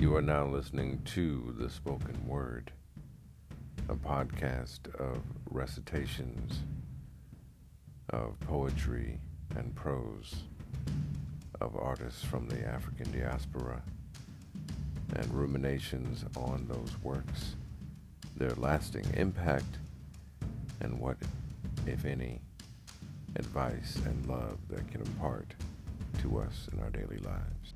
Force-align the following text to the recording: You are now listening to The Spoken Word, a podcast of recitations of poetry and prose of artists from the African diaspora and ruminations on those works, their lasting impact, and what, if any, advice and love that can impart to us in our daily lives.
You 0.00 0.16
are 0.16 0.22
now 0.22 0.46
listening 0.46 1.02
to 1.12 1.54
The 1.58 1.68
Spoken 1.68 2.26
Word, 2.26 2.72
a 3.90 3.94
podcast 3.94 4.94
of 4.98 5.18
recitations 5.50 6.60
of 8.08 8.40
poetry 8.40 9.20
and 9.54 9.74
prose 9.74 10.36
of 11.60 11.76
artists 11.76 12.24
from 12.24 12.48
the 12.48 12.66
African 12.66 13.12
diaspora 13.12 13.82
and 15.16 15.34
ruminations 15.34 16.24
on 16.34 16.66
those 16.66 16.96
works, 17.02 17.56
their 18.38 18.54
lasting 18.56 19.04
impact, 19.18 19.76
and 20.80 20.98
what, 20.98 21.18
if 21.86 22.06
any, 22.06 22.40
advice 23.36 23.98
and 24.06 24.26
love 24.26 24.56
that 24.70 24.90
can 24.90 25.02
impart 25.02 25.52
to 26.22 26.38
us 26.38 26.70
in 26.72 26.80
our 26.80 26.88
daily 26.88 27.18
lives. 27.18 27.74